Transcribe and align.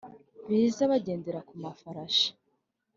beza 0.47 0.83
bagendera 0.91 1.39
ku 1.47 1.53
mafarashi 1.63 2.29